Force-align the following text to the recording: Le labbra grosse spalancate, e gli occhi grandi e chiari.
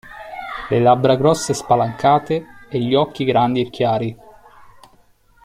Le 0.71 0.79
labbra 0.79 1.15
grosse 1.15 1.53
spalancate, 1.53 2.47
e 2.69 2.79
gli 2.79 2.95
occhi 2.95 3.23
grandi 3.23 3.61
e 3.61 3.69
chiari. 3.69 4.17